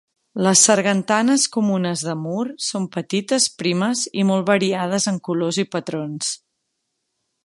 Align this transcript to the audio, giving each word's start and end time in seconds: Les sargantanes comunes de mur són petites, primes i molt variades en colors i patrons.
Les 0.45 0.61
sargantanes 0.67 1.43
comunes 1.57 2.03
de 2.07 2.15
mur 2.21 2.45
són 2.69 2.87
petites, 2.97 3.45
primes 3.63 4.01
i 4.23 4.27
molt 4.33 4.49
variades 4.51 5.07
en 5.15 5.21
colors 5.29 5.61
i 5.65 5.71
patrons. 5.77 6.33